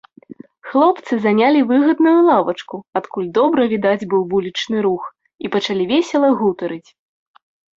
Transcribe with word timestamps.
Хлопцы 0.69 1.13
занялі 1.25 1.59
выгадную 1.71 2.13
лавачку, 2.29 2.75
адкуль 3.01 3.29
добра 3.37 3.61
відаць 3.75 4.07
быў 4.15 4.21
вулічны 4.35 4.77
рух, 4.89 5.03
і 5.47 5.55
пачалі 5.57 5.83
весела 5.93 6.29
гутарыць. 6.41 6.87